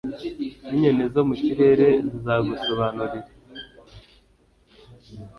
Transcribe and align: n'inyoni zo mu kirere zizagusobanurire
n'inyoni 0.67 1.03
zo 1.13 1.21
mu 1.27 1.35
kirere 1.43 1.87
zizagusobanurire 2.09 3.31